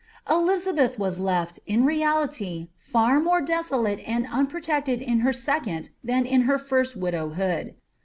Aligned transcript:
Elizabeth 0.27 0.97
was 0.97 1.19
leA, 1.19 1.45
in 1.67 1.85
reality, 1.85 2.69
&r 2.91 3.19
more 3.19 3.39
desolate 3.39 3.99
and 3.99 4.25
unprotected 4.33 4.99
in 4.99 5.19
her 5.19 5.31
second 5.31 5.91
than 6.03 6.25
in 6.25 6.41
her 6.49 6.57
first 6.57 6.95
widowhood. 6.95 7.75